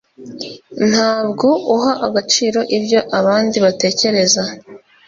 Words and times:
ntabwo 0.89 1.47
uha 1.75 1.91
agaciro 2.07 2.59
ibyo 2.77 2.99
abandi 3.19 3.57
batekereza 3.65 4.43